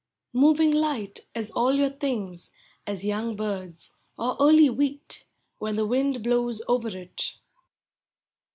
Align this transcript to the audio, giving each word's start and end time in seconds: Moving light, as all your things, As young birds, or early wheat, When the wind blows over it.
Moving 0.33 0.71
light, 0.71 1.27
as 1.35 1.51
all 1.51 1.75
your 1.75 1.91
things, 1.91 2.51
As 2.87 3.05
young 3.05 3.35
birds, 3.35 3.99
or 4.17 4.35
early 4.39 4.67
wheat, 4.67 5.27
When 5.59 5.75
the 5.75 5.85
wind 5.85 6.23
blows 6.23 6.59
over 6.67 6.87
it. 6.89 7.35